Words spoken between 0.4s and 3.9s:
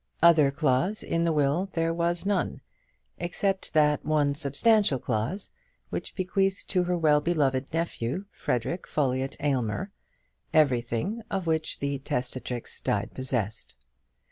clause in the will there was none, except